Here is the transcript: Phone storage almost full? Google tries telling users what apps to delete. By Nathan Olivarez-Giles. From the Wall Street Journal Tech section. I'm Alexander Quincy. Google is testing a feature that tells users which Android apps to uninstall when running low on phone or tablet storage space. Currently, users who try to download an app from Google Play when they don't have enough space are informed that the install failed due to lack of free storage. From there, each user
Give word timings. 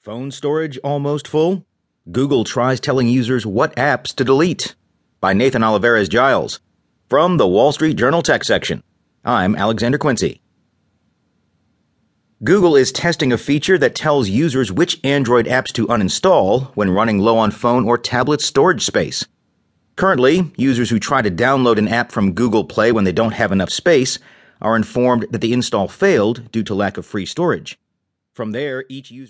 Phone 0.00 0.30
storage 0.30 0.78
almost 0.84 1.26
full? 1.26 1.66
Google 2.12 2.44
tries 2.44 2.78
telling 2.78 3.08
users 3.08 3.44
what 3.44 3.74
apps 3.74 4.14
to 4.14 4.22
delete. 4.22 4.76
By 5.20 5.32
Nathan 5.32 5.62
Olivarez-Giles. 5.62 6.60
From 7.08 7.36
the 7.36 7.48
Wall 7.48 7.72
Street 7.72 7.94
Journal 7.94 8.22
Tech 8.22 8.44
section. 8.44 8.84
I'm 9.24 9.56
Alexander 9.56 9.98
Quincy. 9.98 10.40
Google 12.44 12.76
is 12.76 12.92
testing 12.92 13.32
a 13.32 13.36
feature 13.36 13.76
that 13.76 13.96
tells 13.96 14.28
users 14.28 14.70
which 14.70 15.00
Android 15.02 15.46
apps 15.46 15.72
to 15.72 15.88
uninstall 15.88 16.66
when 16.76 16.92
running 16.92 17.18
low 17.18 17.36
on 17.36 17.50
phone 17.50 17.84
or 17.84 17.98
tablet 17.98 18.40
storage 18.40 18.84
space. 18.84 19.26
Currently, 19.96 20.52
users 20.56 20.90
who 20.90 21.00
try 21.00 21.22
to 21.22 21.30
download 21.30 21.76
an 21.76 21.88
app 21.88 22.12
from 22.12 22.34
Google 22.34 22.62
Play 22.62 22.92
when 22.92 23.02
they 23.02 23.10
don't 23.10 23.32
have 23.32 23.50
enough 23.50 23.70
space 23.70 24.20
are 24.62 24.76
informed 24.76 25.26
that 25.32 25.40
the 25.40 25.52
install 25.52 25.88
failed 25.88 26.52
due 26.52 26.62
to 26.62 26.74
lack 26.74 26.98
of 26.98 27.04
free 27.04 27.26
storage. 27.26 27.80
From 28.38 28.52
there, 28.52 28.84
each 28.88 29.10
user 29.10 29.26